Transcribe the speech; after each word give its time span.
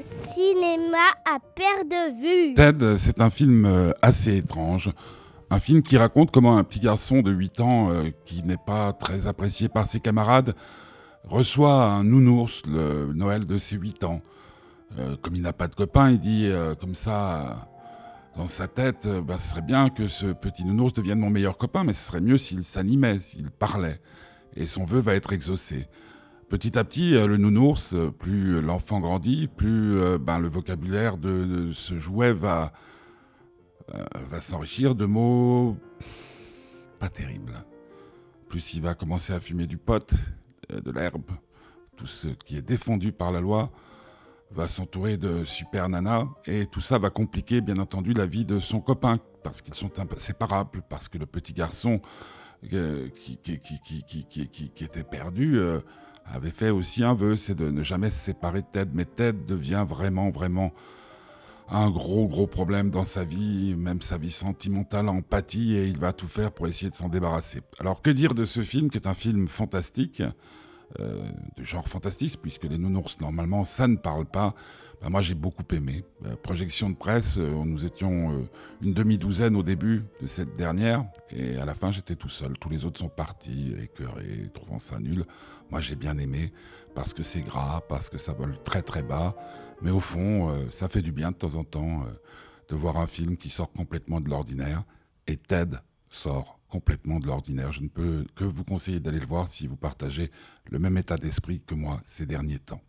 au 0.00 0.32
cinéma 0.32 0.98
à 1.24 1.38
perte 1.54 1.88
de 1.88 2.20
vue. 2.20 2.54
Ted, 2.54 2.98
c'est 2.98 3.20
un 3.20 3.30
film 3.30 3.64
euh, 3.64 3.92
assez 4.02 4.38
étrange. 4.38 4.90
Un 5.50 5.58
film 5.58 5.82
qui 5.82 5.96
raconte 5.96 6.30
comment 6.30 6.56
un 6.56 6.64
petit 6.64 6.80
garçon 6.80 7.22
de 7.22 7.30
8 7.30 7.60
ans, 7.60 7.90
euh, 7.90 8.10
qui 8.24 8.42
n'est 8.42 8.56
pas 8.56 8.92
très 8.92 9.26
apprécié 9.26 9.68
par 9.68 9.86
ses 9.86 10.00
camarades, 10.00 10.54
reçoit 11.24 11.84
un 11.84 12.04
nounours 12.04 12.62
le 12.66 13.12
Noël 13.12 13.46
de 13.46 13.58
ses 13.58 13.76
8 13.76 14.04
ans. 14.04 14.22
Euh, 14.98 15.16
comme 15.20 15.34
il 15.34 15.42
n'a 15.42 15.52
pas 15.52 15.68
de 15.68 15.74
copain, 15.74 16.10
il 16.10 16.18
dit 16.18 16.50
comme 16.80 16.94
ça 16.94 17.68
dans 18.36 18.48
sa 18.48 18.68
tête, 18.68 19.06
bah, 19.26 19.36
ce 19.38 19.50
serait 19.50 19.62
bien 19.62 19.90
que 19.90 20.08
ce 20.08 20.26
petit 20.26 20.64
nounours 20.64 20.94
devienne 20.94 21.18
mon 21.18 21.30
meilleur 21.30 21.58
copain, 21.58 21.84
mais 21.84 21.92
ce 21.92 22.06
serait 22.06 22.20
mieux 22.20 22.38
s'il 22.38 22.64
s'animait, 22.64 23.18
s'il 23.18 23.50
parlait. 23.50 24.00
Et 24.56 24.66
son 24.66 24.84
vœu 24.84 25.00
va 25.00 25.14
être 25.14 25.32
exaucé. 25.32 25.88
Petit 26.50 26.76
à 26.76 26.82
petit, 26.82 27.14
euh, 27.14 27.28
le 27.28 27.36
nounours, 27.36 27.94
euh, 27.94 28.10
plus 28.10 28.60
l'enfant 28.60 28.98
grandit, 28.98 29.46
plus 29.46 30.00
euh, 30.00 30.18
ben, 30.18 30.40
le 30.40 30.48
vocabulaire 30.48 31.16
de, 31.16 31.70
ce 31.72 32.00
jouet 32.00 32.32
va, 32.32 32.72
s'enrichir 34.40 34.96
de 34.96 35.06
mots 35.06 35.76
pas 36.98 37.08
terribles. 37.08 37.64
Plus 38.48 38.74
il 38.74 38.82
va 38.82 38.94
commencer 38.94 39.32
à 39.32 39.38
fumer 39.38 39.68
du 39.68 39.76
pot, 39.76 40.12
de 40.70 40.90
l'herbe, 40.90 41.30
tout 41.96 42.08
ce 42.08 42.26
qui 42.26 42.56
est 42.56 42.62
défendu 42.62 43.12
par 43.12 43.30
la 43.30 43.40
loi 43.40 43.70
va 44.50 44.66
s'entourer 44.66 45.18
de 45.18 45.44
super 45.44 45.88
nanas 45.88 46.26
et 46.46 46.66
tout 46.66 46.80
ça 46.80 46.98
va 46.98 47.10
compliquer 47.10 47.60
bien 47.60 47.78
entendu 47.78 48.12
la 48.12 48.26
vie 48.26 48.44
de 48.44 48.58
son 48.58 48.80
copain 48.80 49.20
parce 49.44 49.62
qu'ils 49.62 49.74
sont 49.74 49.92
inséparables, 50.00 50.82
parce 50.88 51.08
que 51.08 51.16
le 51.18 51.26
petit 51.26 51.52
garçon 51.52 52.00
qui, 52.68 53.38
était 54.80 55.04
perdu 55.04 55.60
avait 56.32 56.50
fait 56.50 56.70
aussi 56.70 57.02
un 57.02 57.14
vœu, 57.14 57.36
c'est 57.36 57.54
de 57.54 57.70
ne 57.70 57.82
jamais 57.82 58.10
se 58.10 58.18
séparer 58.18 58.62
de 58.62 58.66
Ted, 58.70 58.90
mais 58.94 59.04
Ted 59.04 59.38
devient 59.46 59.84
vraiment, 59.88 60.30
vraiment 60.30 60.72
un 61.68 61.90
gros, 61.90 62.26
gros 62.26 62.46
problème 62.46 62.90
dans 62.90 63.04
sa 63.04 63.24
vie, 63.24 63.74
même 63.76 64.00
sa 64.00 64.18
vie 64.18 64.30
sentimentale 64.30 65.08
empathie, 65.08 65.76
et 65.76 65.86
il 65.86 65.98
va 65.98 66.12
tout 66.12 66.28
faire 66.28 66.52
pour 66.52 66.66
essayer 66.66 66.90
de 66.90 66.94
s'en 66.94 67.08
débarrasser. 67.08 67.60
Alors 67.78 68.02
que 68.02 68.10
dire 68.10 68.34
de 68.34 68.44
ce 68.44 68.62
film, 68.62 68.90
qui 68.90 68.98
est 68.98 69.06
un 69.06 69.14
film 69.14 69.48
fantastique, 69.48 70.22
euh, 70.98 71.30
de 71.56 71.64
genre 71.64 71.88
fantastique, 71.88 72.38
puisque 72.42 72.64
les 72.64 72.78
nounours, 72.78 73.20
normalement, 73.20 73.64
ça 73.64 73.86
ne 73.86 73.96
parle 73.96 74.26
pas. 74.26 74.54
Ben, 75.00 75.08
moi, 75.08 75.22
j'ai 75.22 75.34
beaucoup 75.34 75.64
aimé. 75.72 76.04
Euh, 76.26 76.36
projection 76.36 76.90
de 76.90 76.94
presse, 76.94 77.38
euh, 77.38 77.64
nous 77.64 77.86
étions 77.86 78.32
euh, 78.32 78.42
une 78.82 78.92
demi-douzaine 78.92 79.56
au 79.56 79.62
début 79.62 80.04
de 80.20 80.26
cette 80.26 80.56
dernière, 80.56 81.06
et 81.30 81.56
à 81.56 81.64
la 81.64 81.74
fin, 81.74 81.90
j'étais 81.90 82.16
tout 82.16 82.28
seul. 82.28 82.58
Tous 82.58 82.68
les 82.68 82.84
autres 82.84 83.00
sont 83.00 83.08
partis, 83.08 83.74
écœurés, 83.82 84.50
trouvant 84.52 84.78
ça 84.78 84.98
nul. 84.98 85.24
Moi, 85.70 85.80
j'ai 85.80 85.94
bien 85.96 86.18
aimé, 86.18 86.52
parce 86.94 87.14
que 87.14 87.22
c'est 87.22 87.40
gras, 87.40 87.80
parce 87.88 88.10
que 88.10 88.18
ça 88.18 88.34
vole 88.34 88.60
très 88.62 88.82
très 88.82 89.02
bas, 89.02 89.34
mais 89.80 89.90
au 89.90 90.00
fond, 90.00 90.68
ça 90.70 90.88
fait 90.88 91.00
du 91.00 91.12
bien 91.12 91.30
de 91.30 91.36
temps 91.36 91.54
en 91.54 91.64
temps 91.64 92.04
de 92.68 92.74
voir 92.74 92.98
un 92.98 93.06
film 93.06 93.36
qui 93.36 93.48
sort 93.48 93.72
complètement 93.72 94.20
de 94.20 94.28
l'ordinaire, 94.28 94.82
et 95.26 95.36
Ted 95.36 95.76
sort 96.10 96.58
complètement 96.68 97.20
de 97.20 97.26
l'ordinaire. 97.26 97.72
Je 97.72 97.82
ne 97.82 97.88
peux 97.88 98.26
que 98.34 98.44
vous 98.44 98.64
conseiller 98.64 99.00
d'aller 99.00 99.20
le 99.20 99.26
voir 99.26 99.48
si 99.48 99.66
vous 99.66 99.76
partagez 99.76 100.30
le 100.68 100.78
même 100.78 100.98
état 100.98 101.16
d'esprit 101.16 101.62
que 101.64 101.74
moi 101.74 102.00
ces 102.04 102.26
derniers 102.26 102.58
temps. 102.58 102.82